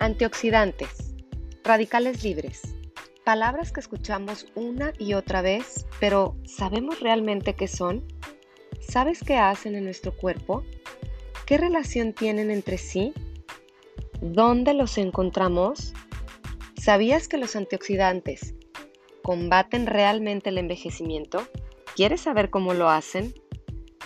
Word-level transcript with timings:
Antioxidantes, 0.00 1.12
radicales 1.64 2.22
libres, 2.22 2.62
palabras 3.24 3.72
que 3.72 3.80
escuchamos 3.80 4.46
una 4.54 4.92
y 4.96 5.14
otra 5.14 5.42
vez, 5.42 5.86
pero 5.98 6.36
¿sabemos 6.44 7.00
realmente 7.00 7.54
qué 7.56 7.66
son? 7.66 8.06
¿Sabes 8.80 9.24
qué 9.24 9.38
hacen 9.38 9.74
en 9.74 9.82
nuestro 9.82 10.16
cuerpo? 10.16 10.62
¿Qué 11.46 11.58
relación 11.58 12.12
tienen 12.12 12.52
entre 12.52 12.78
sí? 12.78 13.12
¿Dónde 14.20 14.72
los 14.72 14.98
encontramos? 14.98 15.92
¿Sabías 16.80 17.26
que 17.26 17.38
los 17.38 17.56
antioxidantes 17.56 18.54
combaten 19.24 19.86
realmente 19.86 20.50
el 20.50 20.58
envejecimiento? 20.58 21.42
¿Quieres 21.96 22.20
saber 22.20 22.50
cómo 22.50 22.72
lo 22.72 22.88
hacen? 22.88 23.34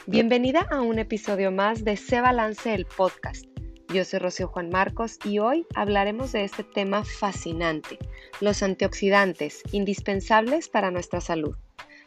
Bienvenida 0.06 0.66
a 0.70 0.80
un 0.80 0.98
episodio 0.98 1.52
más 1.52 1.84
de 1.84 1.98
Se 1.98 2.22
Balance 2.22 2.72
el 2.72 2.86
Podcast 2.86 3.51
yo 3.92 4.04
soy 4.04 4.20
Rocío 4.20 4.48
Juan 4.48 4.70
Marcos 4.70 5.18
y 5.24 5.38
hoy 5.38 5.66
hablaremos 5.74 6.32
de 6.32 6.44
este 6.44 6.64
tema 6.64 7.04
fascinante, 7.04 7.98
los 8.40 8.62
antioxidantes, 8.62 9.62
indispensables 9.70 10.68
para 10.68 10.90
nuestra 10.90 11.20
salud. 11.20 11.54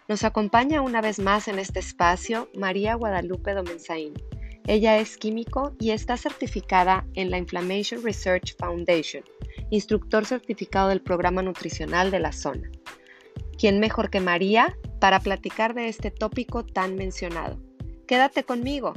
Nos 0.08 0.23
acompaña 0.23 0.81
una 0.81 1.02
vez 1.02 1.20
más 1.20 1.48
en 1.48 1.59
este 1.59 1.80
espacio 1.80 2.49
María 2.55 2.95
Guadalupe 2.95 3.53
Domenzaín. 3.53 4.13
Ella 4.66 4.98
es 4.98 5.17
químico 5.17 5.75
y 5.80 5.91
está 5.91 6.17
certificada 6.17 7.05
en 7.13 7.30
la 7.30 7.38
Inflammation 7.38 8.03
Research 8.03 8.55
Foundation, 8.58 9.23
instructor 9.70 10.25
certificado 10.25 10.89
del 10.89 11.02
programa 11.02 11.44
nutricional 11.44 12.09
de 12.09 12.20
la 12.20 12.31
zona. 12.31 12.70
¿Quién 13.59 13.80
mejor 13.80 14.09
que 14.09 14.20
María 14.20 14.75
para 14.99 15.20
platicar 15.20 15.75
de 15.75 15.88
este 15.88 16.09
tópico 16.09 16.66
tan 16.66 16.95
mencionado? 16.95 17.59
Quédate 18.08 18.44
conmigo. 18.44 18.94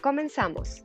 Comenzamos. 0.00 0.84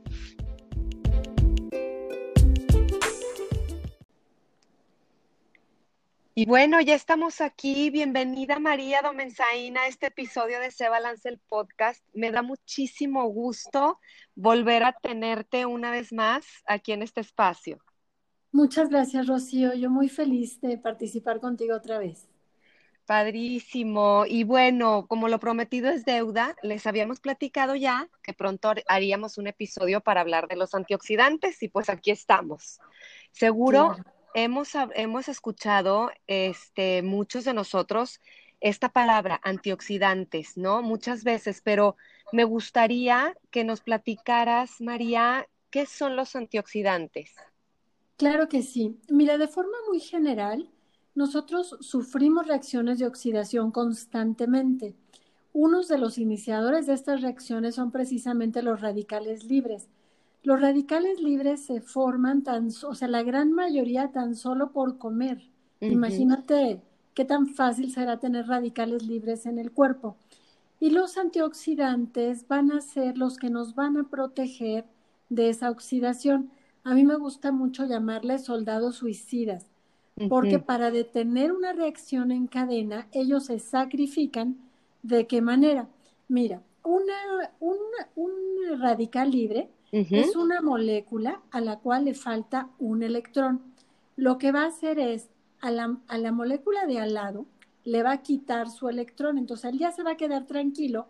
Y 6.40 6.46
bueno, 6.46 6.80
ya 6.80 6.94
estamos 6.94 7.40
aquí. 7.40 7.90
Bienvenida 7.90 8.60
María 8.60 9.02
Domenzaína 9.02 9.80
a 9.80 9.86
este 9.88 10.06
episodio 10.06 10.60
de 10.60 10.70
Se 10.70 10.88
Balance 10.88 11.28
el 11.28 11.40
Podcast. 11.40 12.00
Me 12.14 12.30
da 12.30 12.42
muchísimo 12.42 13.24
gusto 13.24 13.98
volver 14.36 14.84
a 14.84 14.92
tenerte 14.92 15.66
una 15.66 15.90
vez 15.90 16.12
más 16.12 16.46
aquí 16.68 16.92
en 16.92 17.02
este 17.02 17.22
espacio. 17.22 17.80
Muchas 18.52 18.88
gracias, 18.88 19.26
Rocío. 19.26 19.74
Yo 19.74 19.90
muy 19.90 20.08
feliz 20.08 20.60
de 20.60 20.78
participar 20.78 21.40
contigo 21.40 21.74
otra 21.74 21.98
vez. 21.98 22.28
Padrísimo. 23.04 24.24
Y 24.24 24.44
bueno, 24.44 25.08
como 25.08 25.26
lo 25.26 25.40
prometido 25.40 25.90
es 25.90 26.04
deuda, 26.04 26.54
les 26.62 26.86
habíamos 26.86 27.18
platicado 27.18 27.74
ya 27.74 28.08
que 28.22 28.32
pronto 28.32 28.72
haríamos 28.86 29.38
un 29.38 29.48
episodio 29.48 30.02
para 30.02 30.20
hablar 30.20 30.46
de 30.46 30.54
los 30.54 30.72
antioxidantes 30.72 31.60
y 31.64 31.68
pues 31.68 31.90
aquí 31.90 32.12
estamos. 32.12 32.78
Seguro 33.32 33.96
hemos, 34.34 34.70
hemos 34.94 35.28
escuchado 35.28 36.10
este, 36.26 37.02
muchos 37.02 37.44
de 37.44 37.54
nosotros 37.54 38.20
esta 38.60 38.88
palabra, 38.88 39.40
antioxidantes, 39.42 40.56
¿no? 40.56 40.82
Muchas 40.82 41.24
veces, 41.24 41.60
pero 41.62 41.96
me 42.32 42.44
gustaría 42.44 43.36
que 43.50 43.64
nos 43.64 43.80
platicaras, 43.80 44.80
María, 44.80 45.46
¿qué 45.70 45.86
son 45.86 46.16
los 46.16 46.34
antioxidantes? 46.34 47.34
Claro 48.16 48.48
que 48.48 48.62
sí. 48.62 48.98
Mira, 49.08 49.38
de 49.38 49.46
forma 49.46 49.76
muy 49.88 50.00
general, 50.00 50.68
nosotros 51.14 51.76
sufrimos 51.80 52.46
reacciones 52.46 52.98
de 52.98 53.06
oxidación 53.06 53.70
constantemente. 53.70 54.94
Unos 55.52 55.88
de 55.88 55.98
los 55.98 56.18
iniciadores 56.18 56.86
de 56.86 56.94
estas 56.94 57.22
reacciones 57.22 57.76
son 57.76 57.90
precisamente 57.90 58.62
los 58.62 58.80
radicales 58.80 59.44
libres. 59.44 59.88
Los 60.42 60.60
radicales 60.60 61.20
libres 61.20 61.64
se 61.64 61.80
forman 61.80 62.42
tan, 62.42 62.68
o 62.68 62.94
sea, 62.94 63.08
la 63.08 63.22
gran 63.22 63.52
mayoría 63.52 64.12
tan 64.12 64.36
solo 64.36 64.70
por 64.70 64.98
comer. 64.98 65.42
Imagínate 65.80 66.80
qué 67.14 67.24
tan 67.24 67.48
fácil 67.48 67.92
será 67.92 68.18
tener 68.18 68.46
radicales 68.46 69.02
libres 69.04 69.46
en 69.46 69.58
el 69.58 69.72
cuerpo. 69.72 70.16
Y 70.80 70.90
los 70.90 71.18
antioxidantes 71.18 72.46
van 72.46 72.70
a 72.70 72.80
ser 72.80 73.18
los 73.18 73.36
que 73.36 73.50
nos 73.50 73.74
van 73.74 73.96
a 73.96 74.08
proteger 74.08 74.84
de 75.28 75.48
esa 75.48 75.70
oxidación. 75.70 76.50
A 76.84 76.94
mí 76.94 77.04
me 77.04 77.16
gusta 77.16 77.50
mucho 77.50 77.84
llamarles 77.86 78.44
soldados 78.44 78.96
suicidas, 78.96 79.66
porque 80.28 80.60
para 80.60 80.90
detener 80.90 81.52
una 81.52 81.72
reacción 81.72 82.30
en 82.30 82.46
cadena, 82.46 83.08
ellos 83.12 83.46
se 83.46 83.58
sacrifican. 83.58 84.56
¿De 85.02 85.26
qué 85.26 85.42
manera? 85.42 85.88
Mira, 86.28 86.62
una, 86.82 87.50
un 88.14 88.30
radical 88.80 89.30
libre 89.30 89.68
es 89.92 90.36
una 90.36 90.60
molécula 90.60 91.40
a 91.50 91.60
la 91.60 91.78
cual 91.78 92.04
le 92.04 92.14
falta 92.14 92.68
un 92.78 93.02
electrón. 93.02 93.62
Lo 94.16 94.38
que 94.38 94.52
va 94.52 94.64
a 94.64 94.68
hacer 94.68 94.98
es 94.98 95.28
a 95.60 95.70
la, 95.70 95.98
a 96.08 96.18
la 96.18 96.32
molécula 96.32 96.86
de 96.86 96.98
al 97.00 97.14
lado 97.14 97.46
le 97.84 98.02
va 98.02 98.12
a 98.12 98.22
quitar 98.22 98.68
su 98.68 98.88
electrón, 98.88 99.38
entonces 99.38 99.72
él 99.72 99.78
ya 99.78 99.92
se 99.92 100.02
va 100.02 100.12
a 100.12 100.16
quedar 100.16 100.46
tranquilo, 100.46 101.06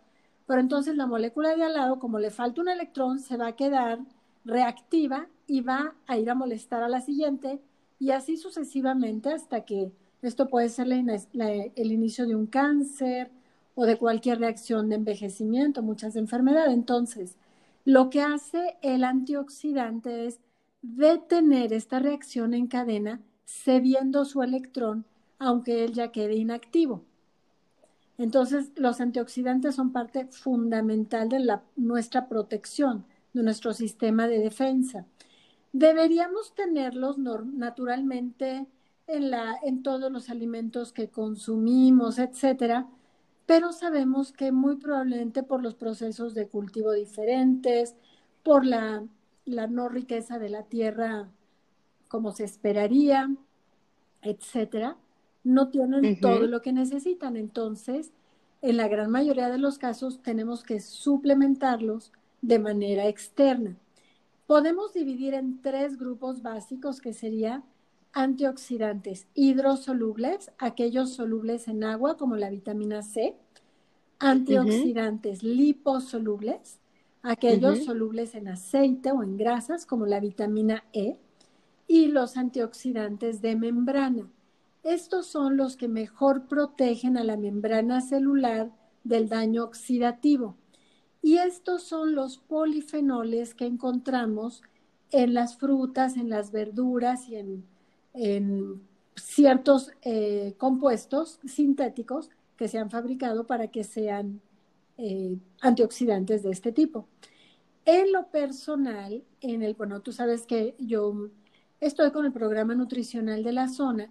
pero 0.47 0.61
entonces 0.61 0.97
la 0.97 1.07
molécula 1.07 1.57
de 1.57 1.65
al 1.65 1.75
lado, 1.75 1.99
como 1.99 2.21
le 2.21 2.31
falta 2.31 2.61
un 2.61 2.69
electrón, 2.69 3.19
se 3.19 3.37
va 3.37 3.49
a 3.49 3.57
quedar 3.57 3.99
reactiva 4.45 5.27
y 5.47 5.61
va 5.61 5.95
a 6.07 6.19
ir 6.19 6.31
a 6.31 6.37
molestar 6.37 6.83
a 6.85 6.89
la 6.89 7.01
siguiente 7.01 7.61
y 7.99 8.13
así 8.13 8.37
sucesivamente 8.37 9.33
hasta 9.33 9.65
que 9.65 9.91
esto 10.23 10.49
puede 10.49 10.69
ser 10.69 10.87
el 10.91 11.93
inicio 11.93 12.27
de 12.27 12.37
un 12.37 12.47
cáncer 12.47 13.31
o 13.75 13.85
de 13.85 13.97
cualquier 13.97 14.39
reacción 14.39 14.89
de 14.89 14.97
envejecimiento, 14.97 15.83
muchas 15.83 16.17
enfermedades. 16.17 16.75
Entonces, 16.75 17.37
lo 17.89 18.11
que 18.11 18.21
hace 18.21 18.77
el 18.83 19.03
antioxidante 19.03 20.27
es 20.27 20.41
detener 20.83 21.73
esta 21.73 21.99
reacción 21.99 22.53
en 22.53 22.67
cadena 22.67 23.23
cediendo 23.47 24.27
su 24.27 24.43
electrón, 24.43 25.07
aunque 25.39 25.85
él 25.85 25.95
ya 25.95 26.13
quede 26.13 26.35
inactivo. 26.35 27.07
Entonces, 28.19 28.73
los 28.77 29.01
antioxidantes 29.01 29.75
son 29.75 29.91
parte 29.91 30.27
fundamental 30.27 31.31
de 31.31 31.61
nuestra 31.77 32.29
protección, 32.29 33.07
de 33.33 33.43
nuestro 33.43 33.73
sistema 33.73 34.29
de 34.29 34.41
defensa. 34.41 35.07
Deberíamos 35.73 36.55
tenerlos 36.55 37.17
naturalmente 37.17 38.67
en, 39.07 39.31
en 39.63 39.83
todos 39.83 40.13
los 40.13 40.29
alimentos 40.29 40.93
que 40.93 41.09
consumimos, 41.09 42.19
etcétera, 42.19 42.87
pero 43.49 43.73
sabemos 43.73 44.31
que 44.31 44.53
muy 44.53 44.77
probablemente 44.77 45.43
por 45.43 45.63
los 45.63 45.75
procesos 45.75 46.35
de 46.35 46.49
cultivo 46.49 46.93
diferentes, 46.93 47.97
por 48.43 48.67
la, 48.67 49.05
no 49.47 49.89
riqueza 49.89 50.39
de 50.39 50.51
la 50.51 50.65
tierra 50.65 51.31
como 52.09 52.33
se 52.33 52.45
esperaría, 52.45 53.35
etcétera, 54.21 54.99
no 55.45 55.71
tienen 55.71 56.21
todo 56.21 56.47
lo 56.47 56.61
que 56.61 56.75
necesitan. 56.75 57.39
Entonces, 57.39 58.13
en 58.61 58.77
la 58.77 58.87
gran 58.87 59.11
mayoría 59.11 59.49
de 59.49 59.57
los 59.57 59.79
casos 59.79 60.21
tenemos 60.21 60.63
que 60.63 60.81
suplementarlos 60.81 62.13
de 62.43 62.59
manera 62.59 63.07
externa. 63.07 63.79
Podemos 64.47 64.93
dividir 64.93 65.33
en 65.33 65.63
tres 65.63 65.97
grupos 65.97 66.43
básicos 66.43 67.01
que 67.01 67.15
serían 67.15 67.65
antioxidantes 68.19 69.29
hidrosolubles, 69.35 70.51
aquellos 70.59 71.13
solubles 71.15 71.69
en 71.69 71.85
agua 71.85 72.17
como 72.17 72.35
la 72.35 72.51
vitamina 72.51 73.03
C, 73.03 73.37
antioxidantes 74.19 75.45
liposolubles, 75.45 76.81
aquellos 77.23 77.85
solubles 77.85 78.35
en 78.35 78.49
aceite 78.49 79.13
o 79.13 79.23
en 79.23 79.37
grasas 79.37 79.87
como 79.87 80.05
la 80.05 80.19
vitamina 80.19 80.83
E, 80.93 81.17
y 81.87 82.09
los 82.09 82.37
antioxidantes 82.37 83.41
de 83.41 83.55
membrana. 83.55 84.29
Estos 84.83 85.29
son 85.29 85.57
los 85.57 85.77
que 85.77 85.87
mejor 85.87 86.49
protegen 86.49 87.19
a 87.19 87.23
la 87.23 87.37
membrana 87.37 88.01
celular 88.01 88.73
del 89.05 89.29
daño 89.29 89.63
oxidativo. 89.63 90.57
Y 91.23 91.37
estos 91.37 91.85
son 91.85 92.17
los 92.17 92.39
polifenoles 92.39 93.55
que 93.55 93.67
encontramos 93.67 94.63
en 95.13 95.35
las 95.35 95.57
frutas, 95.57 96.17
en 96.17 96.29
las 96.29 96.51
verduras 96.51 97.29
y 97.29 97.37
en 97.37 97.65
en 98.19 98.83
ciertos 99.15 99.93
eh, 100.03 100.55
compuestos 100.59 101.39
sintéticos 101.47 102.31
que 102.57 102.69
se 102.69 102.79
han 102.79 102.91
fabricado 102.91 103.47
para 103.47 103.69
que 103.69 103.85
sean 103.85 104.41
eh, 104.97 105.37
antioxidantes 105.61 106.43
de 106.43 106.51
este 106.51 106.73
tipo. 106.73 107.07
En 107.85 108.13
lo 108.13 108.27
personal, 108.27 109.23
en 109.41 109.63
el, 109.63 109.75
bueno, 109.75 110.01
tú 110.01 110.13
sabes 110.13 110.47
que 110.47 110.75
yo 110.79 111.31
estoy 111.81 112.11
con 112.11 112.27
el 112.27 112.33
programa 112.33 112.75
nutricional 112.75 113.45
de 113.45 113.53
la 113.53 113.69
zona. 113.69 114.11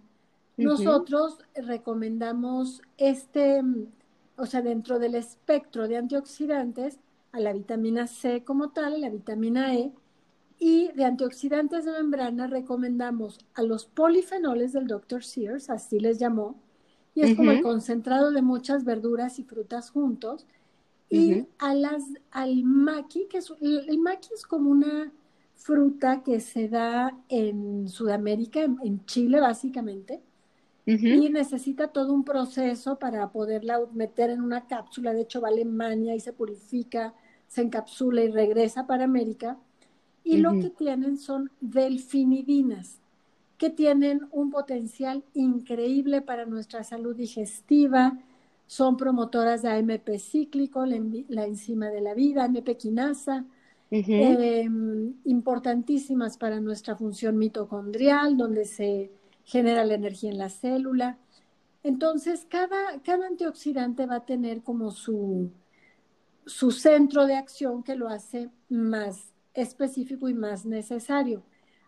Nosotros 0.56 1.39
recomendamos 1.54 2.81
este, 2.98 3.62
o 4.38 4.45
sea, 4.45 4.62
dentro 4.62 4.98
del 4.98 5.15
espectro 5.15 5.88
de 5.88 5.98
antioxidantes, 5.98 7.00
a 7.33 7.39
la 7.42 7.54
vitamina 7.54 8.07
C 8.07 8.44
como 8.44 8.69
tal, 8.69 8.95
a 8.95 8.98
la 8.98 9.09
vitamina 9.09 9.75
E, 9.75 9.92
y 10.59 10.92
de 10.94 11.06
antioxidantes 11.06 11.86
de 11.86 11.92
membrana 11.92 12.48
recomendamos 12.48 13.39
a 13.54 13.62
los 13.62 13.86
polifenoles 13.86 14.74
del 14.74 14.88
Dr. 14.88 15.24
Sears, 15.24 15.69
así 15.69 16.00
les 16.00 16.18
llamó, 16.18 16.59
y 17.13 17.21
es 17.21 17.36
como 17.36 17.51
el 17.51 17.62
concentrado 17.62 18.31
de 18.31 18.42
muchas 18.42 18.83
verduras 18.83 19.39
y 19.39 19.44
frutas 19.44 19.89
juntos, 19.89 20.45
y 21.09 21.45
a 21.57 21.74
las, 21.74 22.04
al 22.31 22.63
maqui, 22.63 23.27
que 23.27 23.38
es, 23.38 23.54
el, 23.62 23.98
maqui 24.00 24.30
es 24.33 24.45
como 24.45 24.69
una 24.69 25.12
fruta 25.56 26.21
que 26.21 26.39
se 26.39 26.68
da 26.68 27.18
en 27.30 27.88
Sudamérica, 27.88 28.62
en, 28.62 29.06
Chile 29.06 29.39
básicamente, 29.39 30.21
y 30.86 31.30
necesita 31.30 31.89
todo 31.89 32.13
un 32.13 32.24
proceso 32.24 32.98
para 32.98 33.30
poderla 33.31 33.80
meter 33.94 34.30
en 34.30 34.42
una 34.42 34.68
cápsula. 34.68 35.13
De 35.13 35.21
hecho, 35.21 35.42
va 35.42 35.50
a 35.50 35.51
Alemania 35.51 36.15
y 36.15 36.21
se 36.21 36.31
purifica, 36.31 37.13
se 37.48 37.62
encapsula 37.62 38.24
y 38.24 38.31
regresa 38.31 38.88
para 38.88 39.04
América. 39.04 39.57
Y 40.27 40.38
lo 40.38 40.59
que 40.59 40.69
tienen 40.69 41.18
son 41.18 41.51
delfinidinas, 41.62 43.00
que 43.57 43.69
tienen 43.69 44.27
un 44.31 44.50
potencial 44.50 45.24
increíble 45.33 46.21
para 46.21 46.45
nuestra 46.45 46.83
salud 46.83 47.15
digestiva, 47.15 48.19
son 48.65 48.97
promotoras 48.97 49.62
de 49.62 49.69
AMP 49.69 50.18
cíclico, 50.19 50.85
la, 50.85 51.45
enzima 51.45 51.88
de 51.88 52.01
la 52.01 52.13
vida, 52.13 52.44
AMP 52.44 52.75
quinasa, 52.75 53.45
em, 53.89 55.13
importantísimas 55.24 56.38
para 56.38 56.59
nuestra 56.59 56.97
función 56.97 57.38
mitocondrial, 57.38 58.35
donde 58.35 58.65
se 58.65 59.09
genera 59.45 59.85
la 59.85 59.94
energía 59.94 60.30
en 60.30 60.39
la 60.39 60.50
célula. 60.50 61.18
Entonces, 61.83 62.45
cada, 62.50 63.00
cada 63.01 63.27
antioxidante 63.27 64.06
va 64.06 64.15
a 64.15 64.25
tener 64.25 64.62
como 64.62 64.91
su, 64.91 65.50
su 66.45 66.71
centro 66.71 67.25
de 67.25 67.35
acción 67.35 67.81
que 67.81 67.95
lo 67.95 68.09
hace 68.09 68.50
más 68.68 69.36
específico 69.57 70.30
y 70.30 70.33
más 70.33 70.65
necesario. 70.65 71.44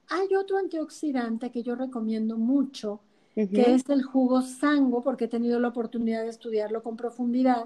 Hay 0.10 0.36
otro 0.36 0.58
antioxidante 0.58 1.52
que 1.52 1.62
yo 1.62 1.76
recomiendo 1.76 2.36
mucho, 2.36 3.00
que 3.36 3.74
es 3.76 3.88
el 3.90 4.04
jugo 4.04 4.42
sango, 4.42 5.04
porque 5.04 5.26
he 5.26 5.28
tenido 5.28 5.60
la 5.60 5.70
oportunidad 5.70 6.24
de 6.24 6.30
estudiarlo 6.30 6.82
con 6.84 6.98
profundidad. 6.98 7.66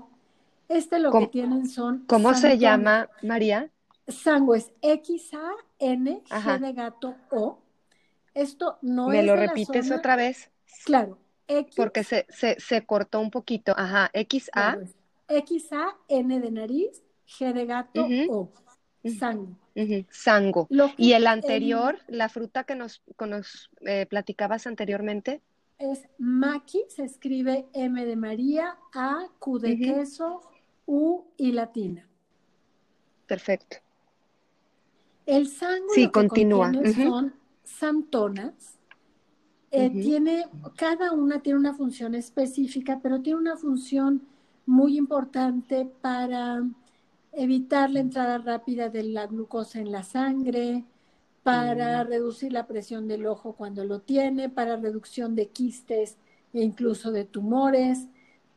Este 0.67 0.99
lo 0.99 1.11
que 1.11 1.27
tienen 1.27 1.67
son... 1.67 2.03
¿Cómo 2.05 2.33
se 2.33 2.57
llama, 2.57 3.09
María? 3.21 3.71
Sango 4.07 4.55
es 4.55 4.71
X-A-N, 4.81 6.23
G 6.29 6.59
de 6.59 6.73
gato 6.73 7.15
O. 7.31 7.59
Esto 8.33 8.77
no 8.81 9.07
¿Me 9.07 9.23
lo 9.23 9.35
repites 9.35 9.89
otra 9.89 10.17
vez? 10.17 10.51
Claro. 10.85 11.17
X, 11.47 11.75
porque 11.75 12.03
se, 12.03 12.25
se, 12.29 12.59
se, 12.59 12.85
cortó 12.85 13.19
un 13.19 13.31
poquito. 13.31 13.73
Ajá, 13.77 14.09
X-A. 14.13 14.79
X-A-N 15.29 16.39
de 16.39 16.51
nariz, 16.51 17.03
G 17.27 17.53
de 17.53 17.65
gato 17.65 18.05
O. 18.29 18.49
Sango. 19.11 19.57
Sango. 20.09 20.67
¿Y 20.97 21.13
el 21.13 21.27
anterior, 21.27 21.99
la 22.07 22.29
fruta 22.29 22.63
que 22.63 22.75
nos, 22.75 23.03
nos 23.19 23.69
eh, 23.81 24.05
platicabas 24.05 24.67
anteriormente? 24.67 25.41
Es 25.77 26.07
maqui, 26.17 26.83
se 26.87 27.03
escribe 27.03 27.65
M 27.73 28.05
de 28.05 28.15
María, 28.15 28.77
A, 28.93 29.27
Q 29.39 29.59
de 29.59 29.77
queso, 29.77 30.41
U 30.85 31.25
y 31.37 31.51
latina. 31.51 32.07
Perfecto. 33.27 33.77
El 35.25 35.47
sango 35.47 35.93
sí, 35.93 36.09
continúa. 36.09 36.71
son 36.95 37.33
santonas. 37.63 38.77
Eh, 39.71 39.89
tiene, 39.89 40.45
cada 40.75 41.13
una 41.13 41.41
tiene 41.41 41.57
una 41.57 41.73
función 41.73 42.13
específica, 42.13 42.99
pero 43.01 43.21
tiene 43.21 43.39
una 43.39 43.57
función 43.57 44.21
muy 44.67 44.97
importante 44.97 45.89
para 46.01 46.63
evitar 47.35 47.89
la 47.89 47.99
entrada 47.99 48.37
rápida 48.37 48.89
de 48.89 49.03
la 49.03 49.27
glucosa 49.27 49.79
en 49.79 49.91
la 49.91 50.03
sangre, 50.03 50.85
para 51.43 52.03
mm. 52.03 52.07
reducir 52.07 52.53
la 52.53 52.67
presión 52.67 53.07
del 53.07 53.25
ojo 53.25 53.53
cuando 53.53 53.83
lo 53.85 53.99
tiene, 53.99 54.49
para 54.49 54.77
reducción 54.77 55.35
de 55.35 55.49
quistes 55.49 56.17
e 56.53 56.63
incluso 56.63 57.11
de 57.11 57.25
tumores, 57.25 58.07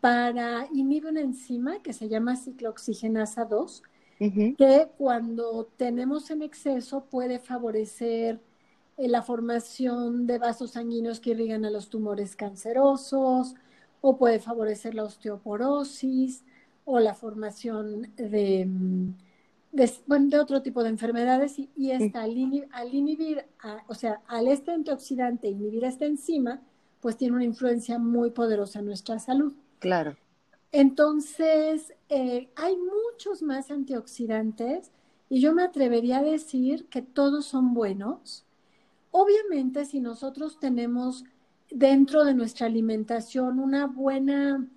para 0.01 0.69
inhibir 0.73 1.07
una 1.07 1.21
enzima 1.21 1.83
que 1.83 1.93
se 1.93 2.09
llama 2.09 2.37
ciclooxigenasa 2.37 3.45
2, 3.45 3.83
que 4.19 4.89
cuando 4.97 5.69
tenemos 5.77 6.31
en 6.31 6.43
exceso 6.43 7.05
puede 7.05 7.39
favorecer 7.39 8.41
eh, 8.97 9.09
la 9.09 9.23
formación 9.23 10.27
de 10.27 10.39
vasos 10.39 10.71
sanguíneos 10.71 11.21
que 11.21 11.31
irrigan 11.31 11.67
a 11.67 11.71
los 11.71 11.91
tumores 11.91 12.35
cancerosos 12.35 13.55
o 14.01 14.17
puede 14.17 14.39
favorecer 14.39 14.95
la 14.95 15.05
osteoporosis 15.05 16.45
o 16.87 17.01
la 17.01 17.15
formación 17.15 18.13
de, 18.17 18.65
mm, 18.65 19.15
de, 19.73 20.39
otro 20.39 20.63
tipo 20.63 20.83
de 20.83 20.89
enfermedades 20.89 21.59
y, 21.59 21.69
y 21.77 21.91
esta, 21.91 22.23
al, 22.23 22.39
inhibir, 22.39 23.45
o 23.89 23.95
sea, 23.95 24.23
al 24.29 24.49
este 24.49 24.71
antioxidante 24.71 25.49
inhibir 25.49 25.85
esta 25.85 26.07
enzima, 26.07 26.63
pues 27.01 27.17
tiene 27.19 27.35
una 27.35 27.45
influencia 27.45 27.99
muy 27.99 28.31
poderosa 28.31 28.79
en 28.79 28.87
nuestra 28.87 29.19
salud. 29.19 29.53
Claro. 29.81 30.17
Entonces, 30.73 31.93
eh, 32.09 32.49
hay 32.55 32.77
muchos 32.77 33.43
más 33.43 33.71
antioxidantes 33.71 34.93
y 35.29 35.41
yo 35.41 35.55
me 35.55 35.63
atrevería 35.63 36.19
a 36.19 36.23
decir 36.23 36.87
que 36.87 37.03
todos 37.03 37.47
son 37.47 37.75
buenos. 37.75 38.45
Obviamente, 39.11 39.85
si 39.87 40.01
nosotros 40.01 40.61
tenemos 40.61 41.25
dentro 41.71 42.25
de 42.25 42.35
nuestra 42.35 42.67
alimentación 42.67 43.59
una 43.59 43.87
buena 43.87 44.69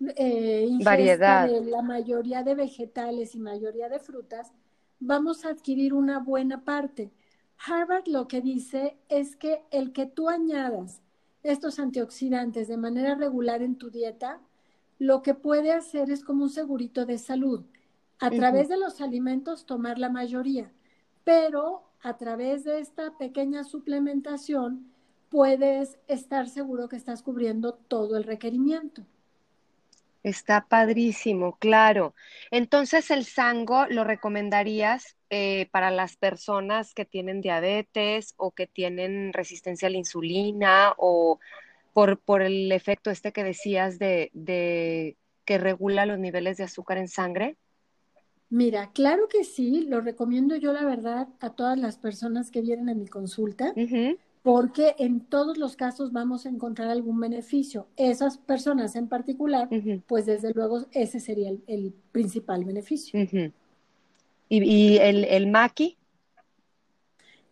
eh, 0.00 0.68
variedad 0.82 1.48
de 1.48 1.64
la 1.64 1.82
mayoría 1.82 2.42
de 2.42 2.54
vegetales 2.54 3.34
y 3.34 3.40
mayoría 3.40 3.88
de 3.88 3.98
frutas, 3.98 4.52
vamos 5.00 5.44
a 5.44 5.50
adquirir 5.50 5.94
una 5.94 6.18
buena 6.18 6.64
parte. 6.64 7.10
Harvard 7.58 8.06
lo 8.06 8.28
que 8.28 8.40
dice 8.40 8.96
es 9.08 9.36
que 9.36 9.62
el 9.70 9.92
que 9.92 10.06
tú 10.06 10.28
añadas 10.28 11.00
estos 11.42 11.78
antioxidantes 11.78 12.68
de 12.68 12.76
manera 12.76 13.14
regular 13.14 13.62
en 13.62 13.76
tu 13.76 13.90
dieta, 13.90 14.40
lo 14.98 15.22
que 15.22 15.34
puede 15.34 15.72
hacer 15.72 16.10
es 16.10 16.24
como 16.24 16.44
un 16.44 16.50
segurito 16.50 17.06
de 17.06 17.18
salud. 17.18 17.64
A 18.18 18.30
través 18.30 18.68
de 18.68 18.78
los 18.78 19.00
alimentos 19.00 19.66
tomar 19.66 19.98
la 19.98 20.08
mayoría, 20.08 20.72
pero 21.24 21.82
a 22.02 22.16
través 22.16 22.64
de 22.64 22.80
esta 22.80 23.16
pequeña 23.18 23.62
suplementación 23.64 24.90
puedes 25.28 25.98
estar 26.08 26.48
seguro 26.48 26.88
que 26.88 26.96
estás 26.96 27.22
cubriendo 27.22 27.74
todo 27.74 28.16
el 28.16 28.24
requerimiento. 28.24 29.02
Está 30.26 30.66
padrísimo, 30.68 31.56
claro. 31.60 32.12
Entonces, 32.50 33.12
el 33.12 33.24
sango 33.24 33.86
lo 33.86 34.02
recomendarías 34.02 35.16
eh, 35.30 35.68
para 35.70 35.92
las 35.92 36.16
personas 36.16 36.94
que 36.94 37.04
tienen 37.04 37.40
diabetes 37.40 38.34
o 38.36 38.50
que 38.50 38.66
tienen 38.66 39.32
resistencia 39.32 39.86
a 39.86 39.90
la 39.92 39.98
insulina 39.98 40.94
o 40.96 41.38
por, 41.92 42.18
por 42.18 42.42
el 42.42 42.72
efecto 42.72 43.12
este 43.12 43.30
que 43.30 43.44
decías 43.44 44.00
de, 44.00 44.32
de, 44.32 45.16
que 45.44 45.58
regula 45.58 46.06
los 46.06 46.18
niveles 46.18 46.56
de 46.56 46.64
azúcar 46.64 46.98
en 46.98 47.06
sangre. 47.06 47.56
Mira, 48.50 48.90
claro 48.92 49.28
que 49.28 49.44
sí, 49.44 49.82
lo 49.82 50.00
recomiendo 50.00 50.56
yo 50.56 50.72
la 50.72 50.84
verdad 50.84 51.28
a 51.38 51.50
todas 51.50 51.78
las 51.78 51.98
personas 51.98 52.50
que 52.50 52.62
vienen 52.62 52.88
a 52.88 52.94
mi 52.94 53.06
consulta 53.06 53.72
porque 54.46 54.94
en 55.00 55.22
todos 55.22 55.58
los 55.58 55.74
casos 55.74 56.12
vamos 56.12 56.46
a 56.46 56.48
encontrar 56.50 56.88
algún 56.88 57.18
beneficio. 57.18 57.88
Esas 57.96 58.38
personas 58.38 58.94
en 58.94 59.08
particular, 59.08 59.68
pues 60.06 60.24
desde 60.24 60.52
luego 60.54 60.86
ese 60.92 61.18
sería 61.18 61.50
el, 61.66 61.92
principal 62.12 62.64
beneficio. 62.64 63.18
¿Y, 64.48 64.98
el, 64.98 65.24
el 65.24 65.48
maqui? 65.48 65.96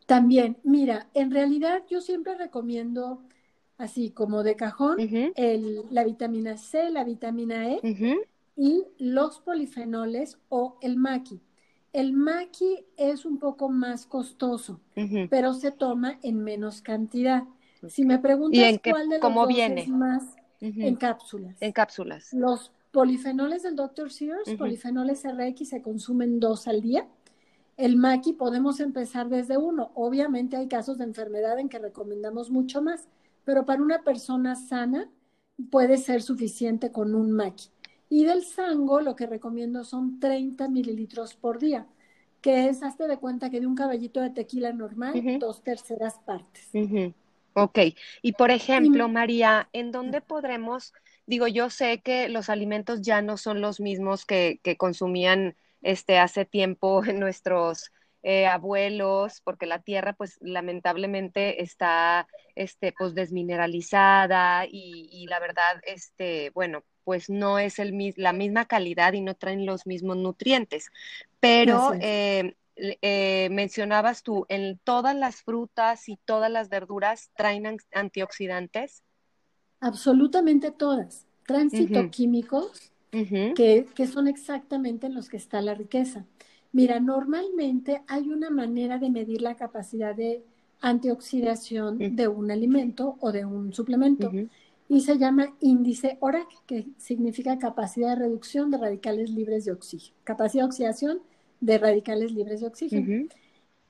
También, 0.07 0.57
mira, 0.63 1.09
en 1.15 1.33
realidad 1.33 1.83
yo 1.91 2.01
siempre 2.01 2.37
recomiendo, 2.37 3.25
así 3.77 4.11
como 4.11 4.45
de 4.45 4.55
cajón, 4.55 4.97
el, 5.35 5.83
la 5.91 6.05
vitamina 6.05 6.57
C, 6.57 6.91
la 6.91 7.03
vitamina 7.03 7.73
E 7.73 7.81
y 8.57 8.85
los 8.99 9.41
polifenoles 9.41 10.39
o 10.49 10.79
el 10.81 10.97
maqui. 10.97 11.41
El 11.95 12.13
maqui 12.13 12.85
es 12.97 13.25
un 13.25 13.39
poco 13.39 13.69
más 13.69 14.05
costoso, 14.05 14.81
pero 15.31 15.55
se 15.55 15.71
toma 15.71 16.19
en 16.23 16.43
menos 16.43 16.83
cantidad. 16.83 17.45
Si 17.87 18.05
me 18.05 18.19
preguntas 18.19 18.81
cuál 18.83 19.09
de 19.09 19.21
los 19.21 19.33
dos 19.33 19.49
es 19.59 19.89
más 19.89 20.35
en 20.61 20.97
cápsulas. 20.97 21.57
En 21.61 21.71
cápsulas. 21.71 22.33
Los 22.33 22.73
polifenoles 22.91 23.63
del 23.63 23.77
Dr. 23.77 24.11
Sears, 24.11 24.55
polifenoles 24.59 25.23
RX, 25.25 25.69
se 25.69 25.83
consumen 25.83 26.41
dos 26.41 26.67
al 26.67 26.81
día. 26.81 27.07
El 27.77 27.97
maqui 27.97 28.33
podemos 28.33 28.81
empezar 28.81 29.29
desde 29.29 29.57
uno. 29.57 29.93
Obviamente 29.95 30.57
hay 30.57 30.67
casos 30.67 30.99
de 30.99 31.05
enfermedad 31.05 31.61
en 31.61 31.69
que 31.69 31.79
recomendamos 31.79 32.51
mucho 32.51 32.83
más, 32.83 33.07
pero 33.45 33.67
para 33.67 33.81
una 33.81 34.03
persona 34.03 34.57
sana 34.57 35.09
puede 35.71 35.99
ser 35.99 36.23
suficiente 36.23 36.91
con 36.91 37.15
un 37.15 37.31
maqui. 37.31 37.69
Y 38.15 38.25
del 38.25 38.45
sango 38.45 39.01
lo 39.01 39.17
que 39.17 39.27
recomiendo 39.27 39.83
son 39.83 40.21
30 40.21 40.69
mililitros 40.69 41.35
por 41.35 41.59
día, 41.59 41.85
que 42.41 42.69
es, 42.69 42.85
hazte 42.85 43.09
de 43.09 43.19
cuenta 43.19 43.51
que 43.51 43.59
de 43.59 43.67
un 43.67 43.75
caballito 43.75 44.21
de 44.21 44.31
tequila 44.31 44.73
normal, 44.73 45.21
dos 45.41 45.65
terceras 45.65 46.21
partes. 46.25 46.69
Ok, 47.55 47.81
y 48.23 48.33
por 48.35 48.53
ejemplo, 48.53 49.09
María, 49.09 49.69
¿en 49.73 49.91
dónde 49.91 50.21
podremos, 50.21 50.93
digo, 51.27 51.49
yo 51.49 51.71
sé 51.71 52.03
que 52.03 52.29
los 52.29 52.51
alimentos 52.51 53.03
ya 53.03 53.21
no 53.21 53.37
son 53.37 53.61
los 53.61 53.81
mismos 53.81 54.25
que, 54.25 54.61
que 54.63 54.77
consumían 54.77 55.57
este, 55.83 56.19
hace 56.19 56.45
tiempo 56.45 57.03
nuestros 57.13 57.91
eh, 58.23 58.47
abuelos, 58.47 59.41
porque 59.41 59.67
la 59.67 59.83
tierra, 59.83 60.13
pues 60.13 60.39
lamentablemente 60.41 61.65
está, 61.65 62.29
este, 62.55 62.95
pues 62.97 63.17
desmineralizada 63.17 64.67
y, 64.67 65.09
y 65.11 65.27
la 65.27 65.41
verdad, 65.41 65.83
este, 65.85 66.51
bueno, 66.51 66.85
pues 67.05 67.31
no 67.31 67.59
es 67.59 67.79
el, 67.79 68.15
la 68.17 68.33
misma 68.33 68.65
calidad 68.65 69.13
y 69.13 69.21
no 69.21 69.35
traen 69.35 69.67
los 69.67 69.87
mismos 69.87 70.17
nutrientes. 70.17 70.91
Pero 71.41 71.93
eh, 72.01 72.57
eh, 72.77 73.49
mencionabas 73.53 74.23
tú, 74.23 74.47
en 74.49 74.79
todas 74.83 75.15
las 75.15 75.43
frutas 75.43 76.09
y 76.09 76.19
todas 76.25 76.51
las 76.51 76.69
verduras 76.69 77.31
traen 77.37 77.79
antioxidantes. 77.93 79.05
Absolutamente 79.81 80.71
todas. 80.71 81.27
Traen 81.47 81.71
fitoquímicos 81.71 82.91
que, 83.11 84.09
son 84.13 84.27
exactamente 84.27 85.07
en 85.07 85.15
los 85.15 85.29
que 85.29 85.37
está 85.37 85.61
la 85.61 85.75
riqueza. 85.75 86.25
Mira, 86.73 86.99
normalmente 86.99 88.03
hay 88.09 88.29
una 88.31 88.51
manera 88.51 88.99
de 88.99 89.11
medir 89.11 89.43
la 89.43 89.55
capacidad 89.55 90.15
de 90.15 90.43
antioxidación 90.81 92.17
de 92.17 92.29
un 92.29 92.51
alimento 92.51 93.17
o 93.21 93.31
de 93.31 93.45
un 93.45 93.73
suplemento 93.73 94.33
y 94.89 95.01
se 95.01 95.19
llama 95.19 95.55
índice 95.61 96.19
ORAC, 96.21 96.49
que 96.67 96.87
significa 96.99 97.59
capacidad 97.59 98.11
de 98.11 98.25
reducción 98.25 98.71
de 98.71 98.79
radicales 98.79 99.31
libres 99.31 99.65
de 99.65 99.73
oxígeno, 99.73 100.17
capacidad 100.25 100.65
de 100.65 100.69
oxidación 100.69 101.23
de 101.61 101.79
radicales 101.79 102.33
libres 102.33 102.61
de 102.61 102.67
oxígeno. 102.67 103.29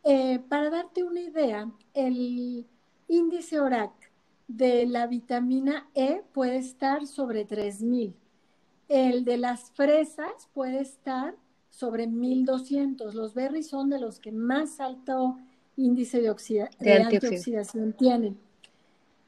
Eh, 0.05 0.39
para 0.49 0.71
darte 0.71 1.03
una 1.03 1.21
idea, 1.21 1.71
el 1.95 2.67
índice 3.09 3.59
ORAC 3.59 3.93
de 4.49 4.87
la 4.87 5.07
vitamina 5.07 5.89
E 5.95 6.23
puede 6.33 6.59
estar 6.59 7.07
sobre 7.07 7.45
3000. 7.45 8.15
El 8.89 9.25
de 9.25 9.39
las 9.39 9.71
fresas 9.73 10.49
puede 10.53 10.81
estar 10.81 11.35
sobre 11.71 12.07
1200. 12.07 13.15
Los 13.15 13.35
berries 13.35 13.69
son 13.69 13.91
de 13.91 13.99
los 13.99 14.21
que 14.21 14.31
más 14.31 14.79
alto 14.79 15.39
índice 15.77 16.21
de, 16.21 16.29
antioxidación 16.29 17.95
tienen. 17.95 18.39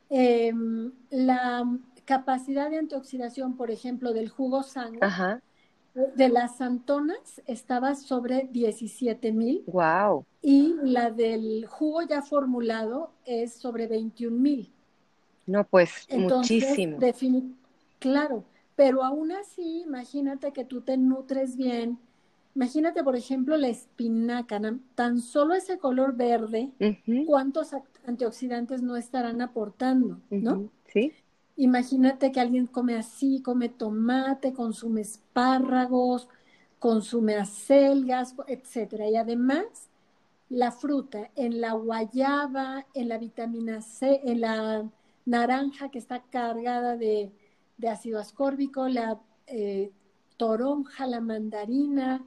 Em, 0.08 0.92
la 1.10 1.64
capacidad 2.04 2.70
de 2.70 2.78
antioxidación, 2.78 3.56
por 3.56 3.70
ejemplo, 3.70 4.12
del 4.12 4.28
jugo 4.28 4.62
sangre 4.62 5.00
de 6.14 6.28
las 6.28 6.58
santonas 6.58 7.42
estaba 7.46 7.94
sobre 7.94 8.48
17 8.52 9.32
mil. 9.32 9.64
Wow. 9.66 10.26
Y 10.42 10.74
la 10.82 11.10
del 11.10 11.66
jugo 11.66 12.02
ya 12.02 12.22
formulado 12.22 13.12
es 13.24 13.54
sobre 13.54 13.86
21 13.86 14.36
mil. 14.38 14.72
No, 15.46 15.64
pues 15.64 16.06
muchísimo. 16.10 16.98
Claro, 17.98 18.44
pero 18.74 19.02
aún 19.02 19.32
así, 19.32 19.82
imagínate 19.86 20.52
que 20.52 20.64
tú 20.64 20.82
te 20.82 20.98
nutres 20.98 21.56
bien. 21.56 21.98
Imagínate, 22.54 23.02
por 23.02 23.16
ejemplo, 23.16 23.56
la 23.56 23.68
espinaca, 23.68 24.60
tan 24.94 25.20
solo 25.20 25.54
ese 25.54 25.78
color 25.78 26.16
verde, 26.16 26.72
¿cuántos 27.26 27.72
antioxidantes 28.06 28.82
no 28.82 28.96
estarán 28.96 29.40
aportando? 29.40 30.20
¿No? 30.30 30.70
Sí. 30.92 31.12
Imagínate 31.56 32.32
que 32.32 32.40
alguien 32.40 32.66
come 32.66 32.96
así, 32.96 33.40
come 33.42 33.68
tomate, 33.68 34.52
consume 34.52 35.00
espárragos, 35.00 36.28
consume 36.78 37.36
acelgas, 37.36 38.34
etcétera. 38.46 39.08
Y 39.08 39.16
además, 39.16 39.88
la 40.48 40.70
fruta 40.70 41.30
en 41.34 41.60
la 41.60 41.72
guayaba, 41.72 42.86
en 42.94 43.08
la 43.08 43.18
vitamina 43.18 43.80
C, 43.80 44.20
en 44.24 44.42
la 44.42 44.88
naranja 45.24 45.90
que 45.90 45.98
está 45.98 46.22
cargada 46.30 46.96
de, 46.96 47.32
ácido 47.88 48.20
ascórbico, 48.20 48.88
la 48.88 49.20
eh, 49.46 49.90
toronja, 50.36 51.06
la 51.06 51.20
mandarina, 51.20 52.24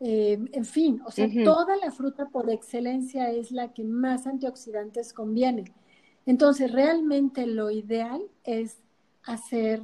eh, 0.00 0.38
en 0.52 0.64
fin, 0.64 1.00
o 1.06 1.10
sea, 1.10 1.28
toda 1.44 1.76
la 1.76 1.90
fruta 1.90 2.28
por 2.28 2.50
excelencia 2.50 3.30
es 3.30 3.52
la 3.52 3.72
que 3.72 3.84
más 3.84 4.26
antioxidantes 4.26 5.12
conviene. 5.12 5.72
Entonces, 6.26 6.72
realmente 6.72 7.46
lo 7.46 7.70
ideal 7.70 8.22
es 8.44 8.78
hacer, 9.22 9.82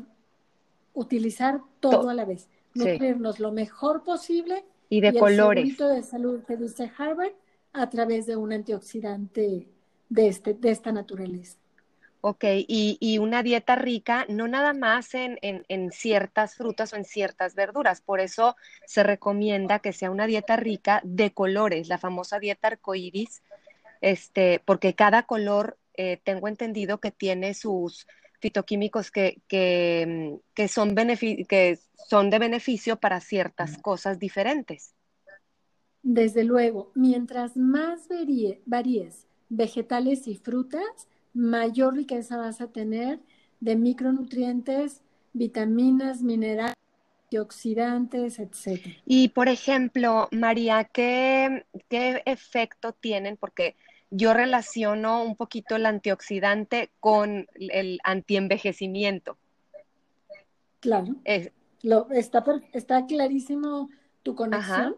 utilizar 0.95 1.61
todo 1.81 2.09
a 2.09 2.14
la 2.14 2.25
vez, 2.25 2.49
nutrirnos 2.75 3.40
lo 3.40 3.52
mejor 3.52 4.02
posible 4.02 4.64
y 4.88 5.00
de 5.00 5.19
colores. 5.19 5.79
El 5.81 5.95
de 5.95 6.02
salud 6.02 6.43
que 6.45 6.57
dice 6.57 6.90
Harvard 6.97 7.33
a 7.73 7.88
través 7.88 8.26
de 8.26 8.37
un 8.37 8.52
antioxidante 8.52 9.69
de, 10.09 10.29
este, 10.29 10.55
de 10.55 10.71
esta 10.71 10.93
naturaleza. 10.93 11.60
Ok, 12.23 12.45
y, 12.69 13.19
una 13.19 13.43
dieta 13.43 13.77
rica, 13.77 14.27
no 14.29 14.47
nada 14.47 14.75
más 14.75 15.15
en, 15.15 15.39
ciertas 15.91 16.55
frutas 16.55 16.93
o 16.93 16.97
en 16.97 17.05
ciertas 17.05 17.55
verduras, 17.55 18.03
por 18.03 18.21
eso 18.21 18.57
se 18.87 19.03
recomienda 19.03 19.79
que 19.79 19.95
sea 19.95 20.11
una 20.11 20.27
dieta 20.27 20.57
rica 20.57 21.00
de 21.03 21.33
colores, 21.33 21.89
la 21.89 21.97
famosa 21.97 22.39
dieta 22.39 22.69
arcoíris, 22.69 23.43
este, 24.03 24.61
porque 24.67 24.95
cada 24.95 25.23
color 25.23 25.79
eh, 25.95 26.21
tengo 26.23 26.49
entendido 26.49 27.00
que 27.00 27.11
tiene 27.11 27.55
sus 27.55 28.07
fitoquímicos 28.41 29.11
que, 29.11 29.41
que, 29.49 30.41
mm, 30.55 30.69
son, 30.69 30.95
que 30.95 31.79
son 32.09 32.31
de 32.31 32.39
beneficio 32.39 32.97
para 32.97 33.21
ciertas 33.21 33.79
cosas 33.79 34.19
diferentes. 34.19 34.95
Desde 36.03 36.45
luego, 36.45 36.91
mientras 36.95 37.57
más 37.57 38.09
varíes 38.67 39.27
vegetales 39.49 40.27
y 40.27 40.37
frutas, 40.37 41.09
mayor 41.35 41.95
riqueza 41.95 42.37
vas 42.37 42.61
a 42.61 42.69
tener 42.69 43.21
de 43.61 43.77
micronutrientes, 43.77 45.03
vitaminas, 45.33 46.23
minerales, 46.23 46.75
antioxidantes, 47.25 48.39
etc. 48.39 48.81
Y 49.07 49.29
por 49.29 49.49
ejemplo, 49.49 50.29
María, 50.33 50.85
¿qué, 50.85 51.65
¿qué 51.89 52.23
efecto 52.27 52.93
tienen? 52.93 53.37
Porque 53.37 53.77
yo 54.11 54.35
relaciono 54.35 55.23
un 55.23 55.37
poquito 55.37 55.77
el 55.77 55.87
antioxidante 55.87 56.91
con 56.99 57.47
el 57.55 58.01
antienvejecimiento. 58.03 59.39
Claro. 60.81 61.15
Lo, 61.83 62.11
está, 62.11 62.45
está 62.73 63.07
clarísimo 63.07 63.89
tu 64.23 64.35
conexión 64.35 64.97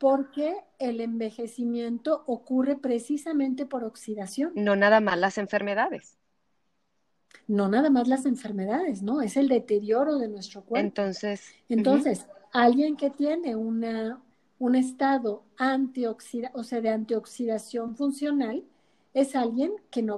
porque 0.00 0.56
el 0.78 1.02
envejecimiento 1.02 2.24
ocurre 2.26 2.74
precisamente 2.74 3.66
por 3.66 3.84
oxidación. 3.84 4.50
No 4.54 4.74
nada 4.74 5.00
más 5.00 5.18
las 5.18 5.36
enfermedades. 5.36 6.16
No 7.46 7.68
nada 7.68 7.90
más 7.90 8.08
las 8.08 8.24
enfermedades, 8.24 9.02
¿no? 9.02 9.20
Es 9.20 9.36
el 9.36 9.48
deterioro 9.48 10.16
de 10.16 10.28
nuestro 10.28 10.62
cuerpo. 10.62 10.86
Entonces. 10.86 11.52
Entonces, 11.68 12.26
alguien 12.50 12.96
que 12.96 13.10
tiene 13.10 13.56
una, 13.56 14.22
un 14.58 14.74
estado 14.74 15.44
antioxida, 15.58 16.50
o 16.54 16.64
sea, 16.64 16.80
de 16.80 16.88
antioxidación 16.88 17.94
funcional, 17.94 18.64
es 19.12 19.36
alguien 19.36 19.74
que 19.90 20.02
no, 20.02 20.16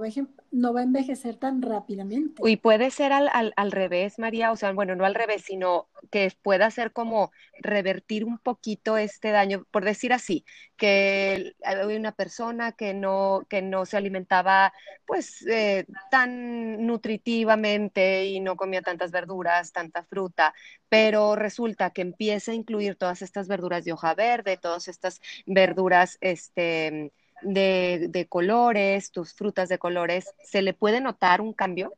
no 0.52 0.74
va 0.74 0.80
a 0.80 0.84
envejecer 0.84 1.36
tan 1.36 1.62
rápidamente. 1.62 2.42
Y 2.48 2.56
puede 2.58 2.90
ser 2.90 3.12
al, 3.12 3.28
al, 3.32 3.54
al, 3.56 3.72
revés, 3.72 4.18
María, 4.18 4.52
o 4.52 4.56
sea, 4.56 4.70
bueno, 4.72 4.94
no 4.94 5.06
al 5.06 5.14
revés, 5.14 5.42
sino 5.46 5.88
que 6.10 6.30
pueda 6.42 6.70
ser 6.70 6.92
como 6.92 7.32
revertir 7.58 8.24
un 8.24 8.38
poquito 8.38 8.98
este 8.98 9.30
daño, 9.30 9.64
por 9.70 9.84
decir 9.84 10.12
así, 10.12 10.44
que 10.76 11.54
hay 11.64 11.96
una 11.96 12.12
persona 12.12 12.72
que 12.72 12.92
no, 12.92 13.46
que 13.48 13.62
no 13.62 13.86
se 13.86 13.96
alimentaba 13.96 14.74
pues 15.06 15.44
eh, 15.46 15.86
tan 16.10 16.86
nutritivamente 16.86 18.26
y 18.26 18.40
no 18.40 18.56
comía 18.56 18.82
tantas 18.82 19.10
verduras, 19.10 19.72
tanta 19.72 20.04
fruta, 20.04 20.54
pero 20.90 21.34
resulta 21.34 21.90
que 21.90 22.02
empieza 22.02 22.52
a 22.52 22.54
incluir 22.54 22.96
todas 22.96 23.22
estas 23.22 23.48
verduras 23.48 23.84
de 23.84 23.92
hoja 23.92 24.14
verde, 24.14 24.58
todas 24.58 24.86
estas 24.88 25.22
verduras, 25.46 26.18
este 26.20 27.10
de, 27.42 28.26
colores, 28.28 29.10
tus 29.10 29.32
frutas 29.32 29.68
de 29.68 29.78
colores, 29.78 30.34
¿se 30.42 30.62
le 30.62 30.74
puede 30.74 31.00
notar 31.00 31.40
un 31.40 31.52
cambio? 31.52 31.94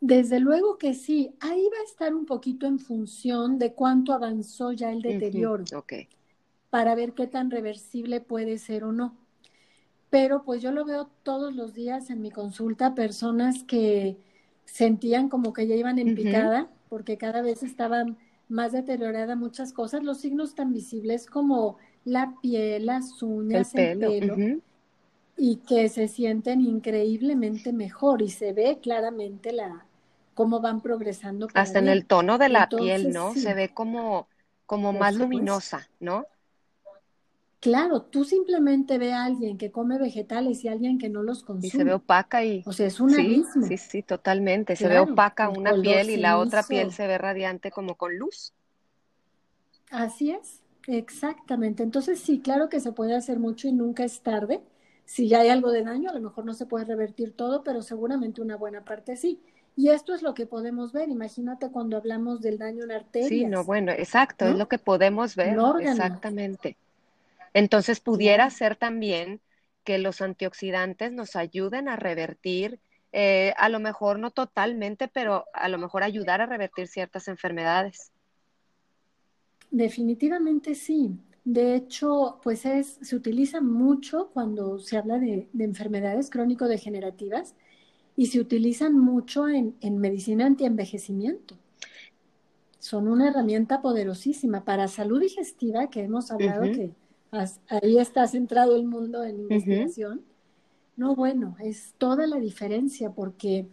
Desde 0.00 0.40
luego 0.40 0.78
que 0.78 0.94
sí, 0.94 1.34
ahí 1.40 1.68
va 1.72 1.80
a 1.80 1.84
estar 1.84 2.14
un 2.14 2.26
poquito 2.26 2.66
en 2.66 2.78
función 2.78 3.58
de 3.58 3.72
cuánto 3.72 4.12
avanzó 4.12 4.72
ya 4.72 4.92
el 4.92 5.02
deterioro, 5.02 5.64
para 6.70 6.94
ver 6.94 7.12
qué 7.12 7.26
tan 7.26 7.50
reversible 7.50 8.20
puede 8.20 8.58
ser 8.58 8.84
o 8.84 8.92
no. 8.92 9.16
Pero 10.10 10.44
pues 10.44 10.62
yo 10.62 10.70
lo 10.70 10.84
veo 10.84 11.08
todos 11.22 11.54
los 11.54 11.74
días 11.74 12.10
en 12.10 12.22
mi 12.22 12.30
consulta, 12.30 12.94
personas 12.94 13.64
que 13.64 14.16
sentían 14.64 15.28
como 15.28 15.52
que 15.52 15.66
ya 15.66 15.74
iban 15.74 15.98
en 15.98 16.14
picada, 16.14 16.68
porque 16.88 17.16
cada 17.16 17.42
vez 17.42 17.62
estaban 17.62 18.18
más 18.48 18.72
deterioradas 18.72 19.36
muchas 19.36 19.72
cosas, 19.72 20.04
los 20.04 20.20
signos 20.20 20.54
tan 20.54 20.72
visibles 20.72 21.26
como 21.26 21.78
la 22.06 22.34
piel, 22.40 22.86
las 22.86 23.20
uñas, 23.20 23.74
el 23.74 23.98
pelo, 23.98 24.36
y 25.36 25.56
que 25.56 25.88
se 25.88 26.08
sienten 26.08 26.60
increíblemente 26.60 27.72
mejor 27.72 28.22
y 28.22 28.30
se 28.30 28.52
ve 28.52 28.78
claramente 28.80 29.52
la 29.52 29.84
cómo 30.34 30.60
van 30.60 30.80
progresando. 30.80 31.48
Hasta 31.52 31.80
en 31.80 31.88
el 31.88 32.06
tono 32.06 32.38
de 32.38 32.48
la 32.48 32.68
piel, 32.68 33.12
¿no? 33.12 33.34
Se 33.34 33.54
ve 33.54 33.74
como, 33.74 34.28
como 34.66 34.92
más 34.92 35.16
luminosa, 35.16 35.88
¿no? 35.98 36.26
Claro, 37.58 38.02
tú 38.02 38.24
simplemente 38.24 38.98
ve 38.98 39.12
a 39.12 39.24
alguien 39.24 39.58
que 39.58 39.72
come 39.72 39.98
vegetales 39.98 40.62
y 40.62 40.68
a 40.68 40.72
alguien 40.72 40.98
que 40.98 41.08
no 41.08 41.24
los 41.24 41.42
consume. 41.42 41.66
Y 41.66 41.70
se 41.70 41.82
ve 41.82 41.94
opaca 41.94 42.44
y... 42.44 42.62
O 42.64 42.72
sea, 42.72 42.86
es 42.86 43.00
un 43.00 43.10
sí, 43.10 43.44
Sí, 43.66 43.76
sí, 43.76 44.02
totalmente. 44.02 44.76
se 44.76 44.86
ve 44.86 45.00
opaca 45.00 45.48
una 45.48 45.74
piel 45.74 46.10
y 46.10 46.18
la 46.18 46.38
otra 46.38 46.62
piel 46.62 46.92
se 46.92 47.08
ve 47.08 47.18
radiante 47.18 47.72
como 47.72 47.96
con 47.96 48.16
luz. 48.16 48.52
Así 49.90 50.30
es. 50.30 50.62
Exactamente. 50.86 51.82
Entonces 51.82 52.20
sí, 52.20 52.40
claro 52.40 52.68
que 52.68 52.80
se 52.80 52.92
puede 52.92 53.14
hacer 53.14 53.38
mucho 53.38 53.68
y 53.68 53.72
nunca 53.72 54.04
es 54.04 54.20
tarde. 54.20 54.60
Si 55.04 55.28
ya 55.28 55.40
hay 55.40 55.48
algo 55.48 55.70
de 55.70 55.84
daño, 55.84 56.10
a 56.10 56.14
lo 56.14 56.20
mejor 56.20 56.44
no 56.44 56.54
se 56.54 56.66
puede 56.66 56.84
revertir 56.84 57.32
todo, 57.32 57.62
pero 57.62 57.82
seguramente 57.82 58.40
una 58.40 58.56
buena 58.56 58.84
parte 58.84 59.16
sí. 59.16 59.40
Y 59.76 59.90
esto 59.90 60.14
es 60.14 60.22
lo 60.22 60.34
que 60.34 60.46
podemos 60.46 60.92
ver. 60.92 61.10
Imagínate 61.10 61.70
cuando 61.70 61.96
hablamos 61.96 62.40
del 62.40 62.58
daño 62.58 62.84
en 62.84 62.92
arterias. 62.92 63.28
Sí, 63.28 63.44
no, 63.44 63.62
bueno, 63.62 63.92
exacto, 63.92 64.46
es 64.46 64.56
lo 64.56 64.68
que 64.68 64.78
podemos 64.78 65.36
ver. 65.36 65.56
Exactamente. 65.80 66.76
Entonces, 67.52 68.00
pudiera 68.00 68.48
ser 68.50 68.76
también 68.76 69.40
que 69.84 69.98
los 69.98 70.20
antioxidantes 70.20 71.12
nos 71.12 71.36
ayuden 71.36 71.88
a 71.88 71.96
revertir, 71.96 72.80
eh, 73.12 73.54
a 73.56 73.68
lo 73.68 73.78
mejor 73.78 74.18
no 74.18 74.30
totalmente, 74.30 75.08
pero 75.08 75.44
a 75.52 75.68
lo 75.68 75.78
mejor 75.78 76.02
ayudar 76.02 76.40
a 76.40 76.46
revertir 76.46 76.88
ciertas 76.88 77.28
enfermedades. 77.28 78.10
Definitivamente 79.76 80.74
sí. 80.74 81.10
De 81.44 81.76
hecho, 81.76 82.40
pues 82.42 82.64
es, 82.64 82.98
se 83.02 83.14
utiliza 83.14 83.60
mucho 83.60 84.30
cuando 84.32 84.78
se 84.78 84.96
habla 84.96 85.18
de, 85.18 85.48
enfermedades 85.58 86.30
crónico-degenerativas 86.30 87.54
y 88.16 88.26
se 88.26 88.40
utilizan 88.40 88.98
mucho 88.98 89.48
en, 89.48 89.76
en 89.80 89.98
medicina 89.98 90.46
antienvejecimiento 90.46 91.56
son 92.86 93.08
una 93.08 93.28
herramienta 93.28 93.82
poderosísima 93.82 94.64
para 94.64 94.86
salud 94.86 95.20
digestiva, 95.20 95.90
que 95.90 96.04
hemos 96.04 96.30
hablado 96.30 96.62
que 96.62 96.94
ahí 97.68 97.98
está 97.98 98.28
centrado 98.28 98.76
el 98.76 98.84
mundo 98.84 99.24
en 99.24 99.40
investigación. 99.40 100.22
No, 100.96 101.16
bueno, 101.16 101.56
es 101.58 101.94
toda 101.98 102.28
la 102.28 102.38
diferencia 102.38 103.10
porque 103.10 103.66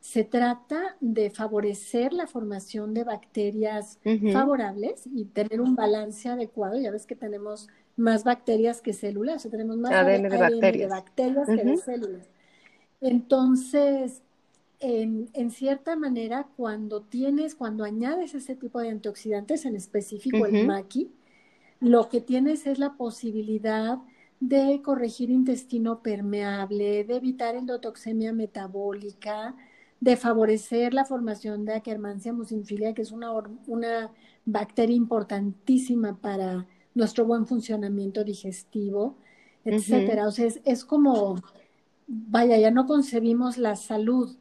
se 0.00 0.24
trata 0.24 0.96
de 1.00 1.30
favorecer 1.30 2.14
la 2.14 2.26
formación 2.26 2.94
de 2.94 3.04
bacterias 3.04 3.98
favorables 4.32 5.06
y 5.06 5.26
tener 5.26 5.60
un 5.60 5.76
balance 5.76 6.28
adecuado. 6.28 6.80
Ya 6.80 6.90
ves 6.90 7.06
que 7.06 7.14
tenemos 7.14 7.68
más 7.96 8.24
bacterias 8.24 8.80
que 8.80 8.94
células, 8.94 9.44
o 9.44 9.50
tenemos 9.50 9.76
más 9.76 9.92
ADN, 9.92 10.22
de, 10.22 10.38
bacterias, 10.88 11.46
que 11.46 11.64
de 11.64 11.76
células. 11.76 12.28
Entonces, 13.02 14.22
en, 14.80 15.50
cierta 15.50 15.96
manera, 15.96 16.48
cuando 16.56 17.02
tienes, 17.02 17.54
cuando 17.54 17.84
añades 17.84 18.34
ese 18.34 18.56
tipo 18.56 18.80
de 18.80 18.88
antioxidantes, 18.88 19.66
en 19.66 19.76
específico 19.76 20.46
el 20.46 20.66
maqui, 20.66 21.10
lo 21.80 22.08
que 22.08 22.22
tienes 22.22 22.66
es 22.66 22.78
la 22.78 22.94
posibilidad 22.94 23.98
de 24.40 24.80
corregir 24.82 25.28
intestino 25.28 26.02
permeable, 26.02 27.04
de 27.04 27.16
evitar 27.16 27.54
endotoxemia 27.54 28.32
metabólica, 28.32 29.54
de 30.00 30.16
favorecer 30.16 30.94
la 30.94 31.04
formación 31.04 31.64
de 31.64 31.74
Akkermansia 31.74 32.32
mucinfilia, 32.32 32.94
que 32.94 33.02
es 33.02 33.12
una, 33.12 33.30
una 33.66 34.10
bacteria 34.44 34.96
importantísima 34.96 36.18
para 36.18 36.66
nuestro 36.94 37.26
buen 37.26 37.46
funcionamiento 37.46 38.24
digestivo, 38.24 39.18
etcétera. 39.64 40.26
O 40.26 40.32
sea, 40.32 40.46
es, 40.46 40.60
es 40.64 40.84
como, 40.84 41.36
vaya, 42.06 42.56
ya 42.56 42.70
no 42.70 42.86
concebimos 42.86 43.58
la 43.58 43.76
salud 43.76 44.36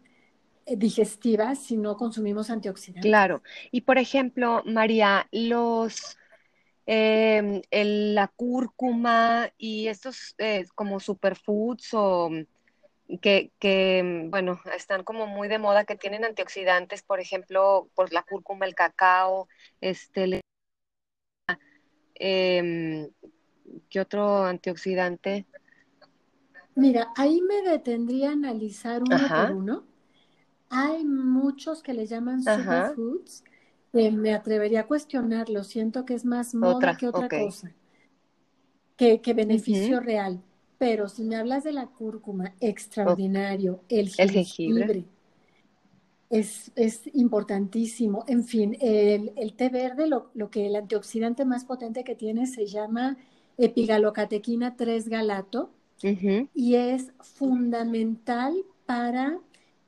digestiva 0.77 1.55
si 1.55 1.77
no 1.77 1.97
consumimos 1.97 2.49
antioxidantes. 2.49 3.09
Claro. 3.09 3.41
Y 3.71 3.81
por 3.81 3.97
ejemplo, 3.97 4.61
María, 4.65 5.27
los 5.31 6.17
em, 6.85 7.61
la 7.71 8.27
cúrcuma 8.27 9.49
y 9.57 9.87
estos 9.87 10.35
eh, 10.37 10.65
como 10.75 10.99
superfoods 10.99 11.93
o 11.93 12.29
que, 13.21 13.51
que, 13.59 14.27
bueno, 14.29 14.59
están 14.75 15.03
como 15.03 15.27
muy 15.27 15.47
de 15.47 15.59
moda, 15.59 15.85
que 15.85 15.95
tienen 15.95 16.25
antioxidantes, 16.25 17.03
por 17.03 17.19
ejemplo, 17.19 17.89
por 17.95 18.13
la 18.13 18.23
cúrcuma, 18.23 18.65
el 18.65 18.75
cacao, 18.75 19.47
este, 19.81 20.41
em, 22.15 23.09
¿qué 23.89 23.99
otro 23.99 24.43
antioxidante? 24.45 25.45
Mira, 26.75 27.11
ahí 27.15 27.41
me 27.41 27.61
detendría 27.61 28.29
a 28.29 28.33
analizar 28.33 29.03
uno 29.03 29.27
por 29.27 29.51
uno 29.51 29.89
hay 30.69 31.03
muchos 31.03 31.81
que 31.81 31.93
le 31.93 32.05
llaman 32.05 32.43
superfoods. 32.43 33.43
me 33.91 34.33
atrevería 34.33 34.81
a 34.81 34.87
cuestionarlo. 34.87 35.63
Siento 35.63 36.05
que 36.05 36.13
es 36.13 36.25
más 36.25 36.53
moda 36.53 36.95
que 36.95 37.07
otra 37.07 37.27
cosa. 37.27 37.73
Que, 38.95 39.19
beneficio 39.33 39.99
real. 39.99 40.43
Pero 40.79 41.09
si 41.09 41.23
me 41.23 41.35
hablas 41.35 41.63
de 41.65 41.73
la 41.73 41.87
cúrcuma, 41.87 42.55
extraordinario. 42.59 43.81
El, 43.89 44.09
jengibre. 44.09 45.03
Es, 46.29 46.71
importantísimo. 47.13 48.23
En 48.27 48.45
fin, 48.45 48.77
el, 48.79 49.53
té 49.55 49.69
verde, 49.69 50.07
lo, 50.07 50.31
que 50.49 50.65
el 50.65 50.75
antioxidante 50.77 51.45
más 51.45 51.65
potente 51.65 52.03
que 52.03 52.15
tiene 52.15 52.47
se 52.47 52.65
llama 52.65 53.17
epigalocatequina 53.57 54.77
3 54.77 55.09
galato 55.09 55.69
y 56.53 56.75
es 56.75 57.11
fundamental 57.19 58.55
para 58.85 59.37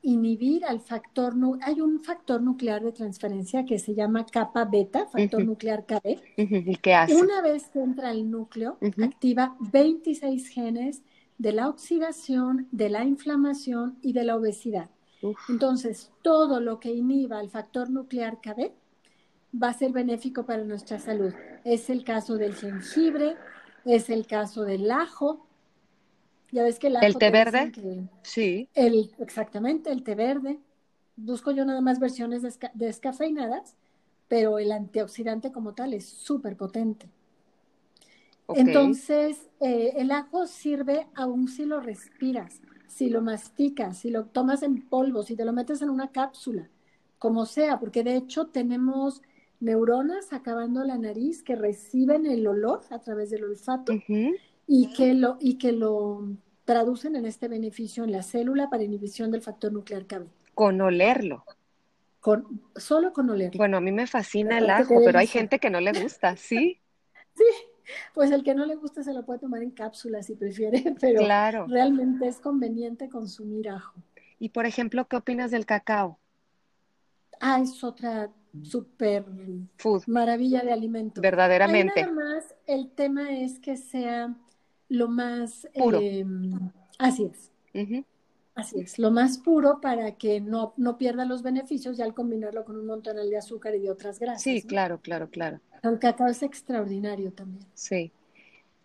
inhibir 0.03 0.65
al 0.65 0.79
factor, 0.79 1.33
hay 1.61 1.81
un 1.81 1.99
factor 1.99 2.41
nuclear 2.41 2.83
de 2.83 2.91
transferencia 2.91 3.65
que 3.65 3.79
se 3.79 3.93
llama 3.93 4.25
capa 4.25 4.65
beta, 4.65 5.05
factor 5.05 5.43
nuclear 5.43 5.85
KB. 5.85 6.77
qué 6.81 6.93
hace? 6.93 7.15
Una 7.15 7.41
vez 7.41 7.69
que 7.69 7.79
entra 7.79 8.09
al 8.09 8.29
núcleo, 8.29 8.77
activa 9.01 9.55
26 9.59 10.47
genes 10.47 11.03
de 11.37 11.53
la 11.53 11.69
oxidación, 11.69 12.67
de 12.71 12.89
la 12.89 13.03
inflamación 13.03 13.97
y 14.01 14.13
de 14.13 14.23
la 14.23 14.35
obesidad. 14.35 14.89
Entonces, 15.49 16.11
todo 16.21 16.59
lo 16.59 16.79
que 16.79 16.91
inhiba 16.91 17.39
al 17.39 17.49
factor 17.49 17.89
nuclear 17.89 18.39
KB 18.41 18.71
va 19.61 19.69
a 19.69 19.73
ser 19.73 19.91
benéfico 19.91 20.45
para 20.45 20.63
nuestra 20.63 20.99
salud. 20.99 21.33
Es 21.63 21.89
el 21.89 22.03
caso 22.03 22.37
del 22.37 22.55
jengibre, 22.55 23.35
es 23.85 24.09
el 24.09 24.25
caso 24.25 24.63
del 24.63 24.89
ajo, 24.89 25.45
ya 26.51 26.63
ves 26.63 26.79
que 26.79 26.87
el, 26.87 27.17
té 27.17 27.31
verde. 27.31 27.71
sí. 28.23 28.67
El, 28.73 29.11
exactamente, 29.19 29.91
el 29.91 30.03
té 30.03 30.15
verde. 30.15 30.59
Busco 31.15 31.51
yo 31.51 31.65
nada 31.65 31.81
más 31.81 31.99
versiones 31.99 32.41
descafeinadas, 32.73 33.75
pero 34.27 34.59
el 34.59 34.71
antioxidante 34.71 35.51
como 35.51 35.73
tal 35.73 35.93
es 35.93 36.05
súper 36.05 36.57
potente. 36.57 37.07
Entonces, 38.53 39.49
eh, 39.61 39.93
el 39.95 40.11
ajo 40.11 40.45
sirve 40.45 41.07
aún 41.15 41.47
si 41.47 41.65
lo 41.65 41.79
respiras, 41.79 42.61
si 42.87 43.09
lo 43.09 43.21
masticas, 43.21 43.99
si 43.99 44.09
lo 44.09 44.25
tomas 44.25 44.61
en 44.63 44.81
polvo, 44.81 45.23
si 45.23 45.37
te 45.37 45.45
lo 45.45 45.53
metes 45.53 45.81
en 45.81 45.89
una 45.89 46.11
cápsula, 46.11 46.69
como 47.17 47.45
sea, 47.45 47.79
porque 47.79 48.03
de 48.03 48.17
hecho 48.17 48.47
tenemos 48.47 49.21
neuronas 49.61 50.33
acabando 50.33 50.83
la 50.83 50.97
nariz 50.97 51.43
que 51.43 51.55
reciben 51.55 52.25
el 52.25 52.45
olor 52.47 52.81
a 52.89 52.99
través 52.99 53.29
del 53.29 53.45
olfato 53.45 53.93
y, 54.73 54.93
que 54.93 55.13
lo, 55.13 55.35
y 55.41 55.57
que 55.57 55.73
lo 55.73 56.29
traducen 56.63 57.17
en 57.17 57.25
este 57.25 57.49
beneficio 57.49 58.05
en 58.05 58.13
la 58.13 58.23
célula 58.23 58.69
para 58.69 58.83
inhibición 58.83 59.29
del 59.29 59.41
factor 59.41 59.73
nuclear 59.73 60.05
KB. 60.05 60.27
Con 60.55 60.79
olerlo. 60.79 61.43
Con, 62.21 62.61
solo 62.77 63.11
con 63.11 63.29
olerlo. 63.29 63.57
Bueno, 63.57 63.75
a 63.75 63.81
mí 63.81 63.91
me 63.91 64.07
fascina 64.07 64.59
el 64.59 64.69
ajo, 64.69 65.01
pero 65.03 65.19
hay 65.19 65.27
gente 65.27 65.59
que 65.59 65.69
no 65.69 65.81
le 65.81 65.91
gusta, 65.91 66.35
¿sí? 66.37 66.79
sí, 67.35 67.43
pues 68.13 68.31
el 68.31 68.45
que 68.45 68.55
no 68.55 68.65
le 68.65 68.75
gusta 68.75 69.03
se 69.03 69.13
lo 69.13 69.25
puede 69.25 69.39
tomar 69.39 69.61
en 69.61 69.71
cápsulas 69.71 70.27
si 70.27 70.35
prefiere, 70.35 70.95
pero 71.01 71.19
claro. 71.19 71.67
realmente 71.67 72.29
es 72.29 72.39
conveniente 72.39 73.09
consumir 73.09 73.67
ajo. 73.67 73.99
Y 74.39 74.49
por 74.49 74.65
ejemplo, 74.65 75.05
¿qué 75.05 75.17
opinas 75.17 75.51
del 75.51 75.65
cacao? 75.65 76.17
Ah, 77.41 77.59
es 77.59 77.83
otra 77.83 78.31
súper 78.63 79.25
maravilla 80.07 80.61
de 80.61 80.71
alimento. 80.71 81.19
Verdaderamente. 81.19 82.03
nada 82.03 82.13
más 82.13 82.55
el 82.67 82.89
tema 82.91 83.37
es 83.37 83.59
que 83.59 83.75
sea 83.75 84.33
lo 84.91 85.07
más 85.07 85.67
puro. 85.73 85.99
Em, 86.01 86.51
así 86.99 87.23
es. 87.31 87.51
Así 88.53 88.81
es, 88.81 88.99
lo 88.99 89.11
más 89.11 89.37
puro 89.37 89.79
para 89.79 90.17
que 90.17 90.41
no, 90.41 90.73
no 90.75 90.97
pierda 90.97 91.23
los 91.23 91.41
beneficios 91.41 91.97
y 91.97 92.01
al 92.01 92.13
combinarlo 92.13 92.65
con 92.65 92.77
un 92.77 92.85
montón 92.85 93.15
de 93.15 93.37
azúcar 93.37 93.73
y 93.75 93.79
de 93.79 93.91
otras 93.91 94.19
grasas. 94.19 94.43
Sí, 94.43 94.61
claro, 94.61 94.99
claro, 94.99 95.29
claro. 95.29 95.61
El 95.83 95.99
cacao 95.99 96.27
es 96.27 96.43
extraordinario 96.43 97.31
también. 97.31 97.65
Sí. 97.73 98.11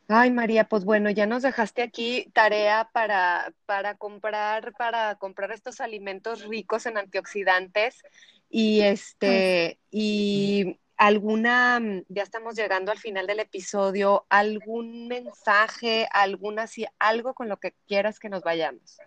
Ay, 0.07 0.31
María, 0.31 0.69
pues 0.69 0.85
bueno, 0.85 1.11
ya 1.11 1.27
nos 1.27 1.43
dejaste 1.43 1.83
aquí 1.83 2.31
tarea 2.33 2.89
para, 2.93 3.53
para 3.67 3.97
comprar, 3.97 4.73
para 4.79 5.17
comprar 5.17 5.51
estos 5.51 5.81
alimentos 5.81 6.45
ricos 6.45 6.87
en 6.87 6.97
antioxidantes 6.97 8.05
y 8.49 8.83
este, 8.83 9.81
y 9.91 10.79
alguna, 10.97 11.81
mm, 11.81 12.05
ya 12.09 12.23
estamos 12.23 12.55
llegando 12.57 12.93
al 12.93 12.99
final 12.99 13.27
del 13.27 13.41
episodio, 13.41 14.27
algún 14.29 15.09
mensaje, 15.09 16.09
alguna, 16.13 16.67
si 16.67 16.87
algo 16.99 17.35
con 17.35 17.49
lo 17.49 17.59
que 17.59 17.75
quieras 17.87 18.19
que 18.19 18.29
nos 18.29 18.43
vayamos. 18.43 18.99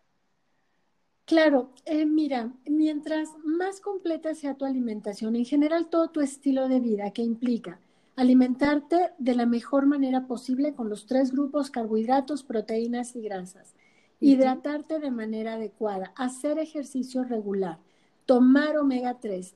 Claro, 1.25 1.73
eh, 1.85 2.05
mira, 2.05 2.51
mientras 2.65 3.29
más 3.43 3.81
completa 3.81 4.33
sea 4.33 4.55
tu 4.55 4.65
alimentación, 4.65 5.35
en 5.35 5.45
general 5.45 5.89
todo 5.89 6.09
tu 6.09 6.21
estilo 6.21 6.67
de 6.67 6.79
vida 6.79 7.11
que 7.11 7.21
implica 7.21 7.79
alimentarte 8.19 9.11
de 9.17 9.33
la 9.33 9.45
mejor 9.45 9.85
manera 9.85 10.27
posible 10.27 10.73
con 10.73 10.89
los 10.89 11.05
tres 11.05 11.31
grupos 11.31 11.71
carbohidratos, 11.71 12.43
proteínas 12.43 13.15
y 13.15 13.21
grasas, 13.21 13.75
hidratarte 14.19 14.99
de 14.99 15.09
manera 15.09 15.53
adecuada, 15.53 16.11
hacer 16.17 16.59
ejercicio 16.59 17.23
regular, 17.23 17.79
tomar 18.25 18.77
omega 18.77 19.19
3, 19.21 19.55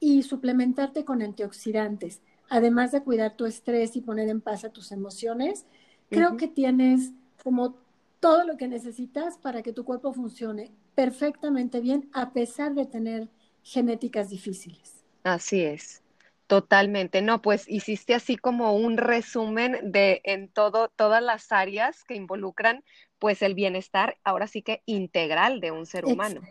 y 0.00 0.22
suplementarte 0.22 1.04
con 1.04 1.22
antioxidantes, 1.22 2.20
además 2.48 2.92
de 2.92 3.02
cuidar 3.02 3.36
tu 3.36 3.46
estrés 3.46 3.96
y 3.96 4.00
poner 4.00 4.28
en 4.28 4.40
paz 4.40 4.64
a 4.64 4.70
tus 4.70 4.92
emociones, 4.92 5.66
creo 6.10 6.36
que 6.36 6.48
tienes 6.48 7.12
como 7.42 7.76
todo 8.20 8.46
lo 8.46 8.56
que 8.56 8.68
necesitas 8.68 9.38
para 9.38 9.62
que 9.62 9.72
tu 9.72 9.84
cuerpo 9.84 10.12
funcione 10.12 10.70
perfectamente 10.94 11.80
bien 11.80 12.08
a 12.12 12.32
pesar 12.32 12.74
de 12.74 12.86
tener 12.86 13.28
genéticas 13.62 14.30
difíciles. 14.30 15.04
Así 15.22 15.62
es. 15.62 16.02
Totalmente, 16.46 17.22
no, 17.22 17.40
pues 17.40 17.64
hiciste 17.68 18.14
así 18.14 18.36
como 18.36 18.76
un 18.76 18.98
resumen 18.98 19.92
de 19.92 20.20
en 20.24 20.48
todo, 20.48 20.90
todas 20.94 21.22
las 21.22 21.50
áreas 21.52 22.04
que 22.04 22.14
involucran 22.14 22.84
pues 23.18 23.40
el 23.40 23.54
bienestar, 23.54 24.18
ahora 24.24 24.46
sí 24.46 24.60
que 24.60 24.82
integral 24.84 25.60
de 25.60 25.70
un 25.70 25.86
ser 25.86 26.04
humano. 26.04 26.42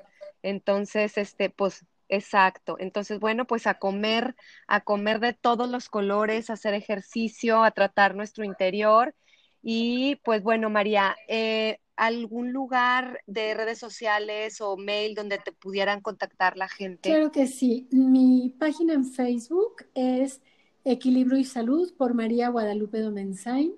Entonces, 0.42 1.18
este, 1.20 1.52
pues, 1.52 1.86
exacto. 2.16 2.76
Entonces, 2.80 3.20
bueno, 3.20 3.46
pues 3.46 3.68
a 3.68 3.76
comer, 3.76 4.36
a 4.68 4.82
comer 4.82 5.20
de 5.20 5.34
todos 5.34 5.70
los 5.70 5.90
colores, 5.90 6.50
a 6.50 6.54
hacer 6.54 6.74
ejercicio, 6.74 7.64
a 7.64 7.72
tratar 7.72 8.16
nuestro 8.16 8.44
interior. 8.44 9.16
Y 9.62 10.18
pues 10.24 10.44
bueno, 10.44 10.70
María, 10.70 11.16
eh, 11.28 11.80
algún 11.96 12.52
lugar 12.52 13.22
de 13.28 13.54
redes 13.54 13.78
sociales 13.80 14.60
o 14.62 14.78
mail 14.78 15.14
donde 15.16 15.38
te 15.38 15.52
pudieran 15.52 16.02
contactar 16.02 16.58
la 16.58 16.68
gente? 16.68 17.10
Claro 17.10 17.32
que 17.32 17.46
sí. 17.48 17.88
Mi 17.92 18.54
página 18.58 18.94
en 18.94 19.06
Facebook 19.06 19.86
es 19.94 20.42
Equilibrio 20.84 21.40
y 21.40 21.46
Salud 21.46 21.94
por 21.98 22.14
María 22.14 22.50
Guadalupe 22.50 23.00
Domenzain. 23.00 23.74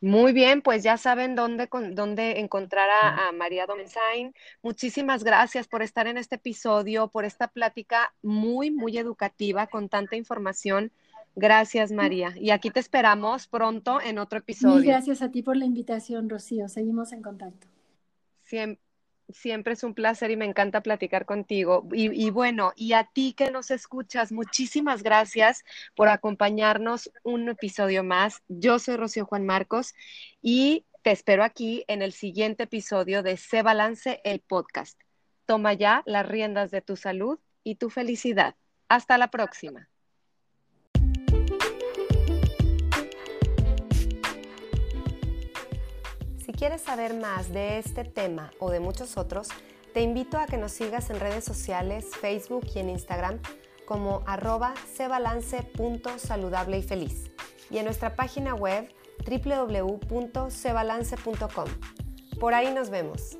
Muy 0.00 0.32
bien, 0.32 0.62
pues 0.62 0.84
ya 0.84 0.96
saben 0.96 1.34
dónde, 1.34 1.68
dónde 1.92 2.38
encontrar 2.38 2.88
a, 2.88 3.32
María 3.32 3.66
Domensain. 3.66 4.32
Muchísimas 4.62 5.24
gracias 5.24 5.66
por 5.66 5.82
estar 5.82 6.06
en 6.06 6.18
este 6.18 6.36
episodio, 6.36 7.08
por 7.08 7.24
esta 7.24 7.48
plática 7.48 8.14
muy, 8.22 8.70
muy 8.70 8.96
educativa 8.96 9.66
con 9.66 9.88
tanta 9.88 10.14
información. 10.14 10.92
Gracias, 11.34 11.90
María. 11.90 12.32
Y 12.36 12.50
aquí 12.50 12.70
te 12.70 12.78
esperamos 12.78 13.48
pronto 13.48 14.00
en 14.00 14.18
otro 14.18 14.38
episodio. 14.38 14.88
gracias 14.88 15.20
a 15.20 15.30
ti 15.30 15.42
por 15.42 15.56
la 15.56 15.64
invitación, 15.64 16.28
Rocío. 16.28 16.68
Seguimos 16.68 17.12
en 17.12 17.22
contacto. 17.22 17.66
Siempre 18.44 18.87
siempre 19.28 19.74
es 19.74 19.82
un 19.84 19.94
placer 19.94 20.30
y 20.30 20.36
me 20.36 20.44
encanta 20.44 20.82
platicar 20.82 21.24
contigo. 21.24 21.86
Y, 21.92 22.30
bueno, 22.30 22.72
y 22.76 22.92
a 22.92 23.04
ti 23.04 23.34
que 23.34 23.50
nos 23.50 23.70
escuchas, 23.70 24.32
muchísimas 24.32 25.02
gracias 25.02 25.64
por 25.94 26.08
acompañarnos 26.08 27.10
un 27.22 27.48
episodio 27.48 28.04
más. 28.04 28.42
Yo 28.48 28.78
soy 28.78 28.96
Rocío 28.96 29.26
Juan 29.26 29.46
Marcos 29.46 29.94
y 30.42 30.84
te 31.02 31.10
espero 31.10 31.44
aquí 31.44 31.84
en 31.88 32.02
el 32.02 32.12
siguiente 32.12 32.64
episodio 32.64 33.22
de 33.22 33.36
Se 33.36 33.62
Balance 33.62 34.20
el 34.24 34.40
Podcast. 34.40 35.00
Toma 35.46 35.72
ya 35.72 36.02
las 36.06 36.26
riendas 36.26 36.70
de 36.70 36.82
tu 36.82 36.96
salud 36.96 37.38
y 37.64 37.76
tu 37.76 37.90
felicidad. 37.90 38.56
Hasta 38.88 39.18
la 39.18 39.30
próxima. 39.30 39.88
Si 46.48 46.54
quieres 46.54 46.80
saber 46.80 47.12
más 47.12 47.52
de 47.52 47.78
este 47.78 48.04
tema 48.04 48.50
o 48.58 48.70
de 48.70 48.80
muchos 48.80 49.18
otros, 49.18 49.48
te 49.92 50.00
invito 50.00 50.38
a 50.38 50.46
que 50.46 50.56
nos 50.56 50.72
sigas 50.72 51.10
en 51.10 51.20
redes 51.20 51.44
sociales, 51.44 52.06
Facebook 52.18 52.66
y 52.74 52.78
en 52.78 52.88
Instagram 52.88 53.38
como 53.84 54.22
arroba 54.24 54.72
cebalance.saludable 54.94 56.78
y 56.78 56.82
feliz 56.82 57.30
y 57.68 57.76
en 57.76 57.84
nuestra 57.84 58.16
página 58.16 58.54
web 58.54 58.88
www.cebalance.com. 59.28 61.68
Por 62.40 62.54
ahí 62.54 62.72
nos 62.72 62.88
vemos. 62.88 63.36